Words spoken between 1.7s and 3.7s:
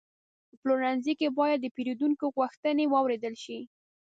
پیرودونکو غوښتنې واورېدل شي.